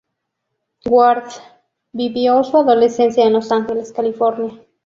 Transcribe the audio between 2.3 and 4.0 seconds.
su adolescencia en Los Ángeles,